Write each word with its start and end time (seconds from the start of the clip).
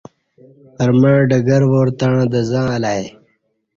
پرمع 0.75 1.15
ڈگروار 1.29 1.87
تݩع 1.99 2.21
دزں 2.31 2.65
الہ 2.75 2.91
ا 2.97 3.01
ی 3.03 3.07